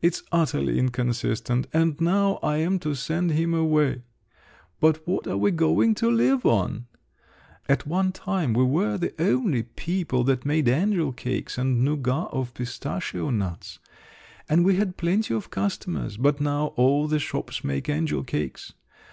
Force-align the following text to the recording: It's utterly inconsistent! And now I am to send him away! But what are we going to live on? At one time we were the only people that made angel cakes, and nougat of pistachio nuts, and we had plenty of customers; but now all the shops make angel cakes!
It's 0.00 0.22
utterly 0.30 0.78
inconsistent! 0.78 1.66
And 1.72 2.00
now 2.00 2.36
I 2.44 2.58
am 2.58 2.78
to 2.78 2.94
send 2.94 3.32
him 3.32 3.52
away! 3.54 4.04
But 4.78 5.04
what 5.04 5.26
are 5.26 5.36
we 5.36 5.50
going 5.50 5.96
to 5.96 6.08
live 6.08 6.46
on? 6.46 6.86
At 7.68 7.84
one 7.84 8.12
time 8.12 8.54
we 8.54 8.62
were 8.62 8.96
the 8.98 9.12
only 9.20 9.64
people 9.64 10.22
that 10.22 10.46
made 10.46 10.68
angel 10.68 11.12
cakes, 11.12 11.58
and 11.58 11.82
nougat 11.84 12.28
of 12.30 12.54
pistachio 12.54 13.30
nuts, 13.30 13.80
and 14.48 14.64
we 14.64 14.76
had 14.76 14.96
plenty 14.96 15.34
of 15.34 15.50
customers; 15.50 16.16
but 16.18 16.40
now 16.40 16.66
all 16.76 17.08
the 17.08 17.18
shops 17.18 17.64
make 17.64 17.88
angel 17.88 18.22
cakes! 18.22 18.74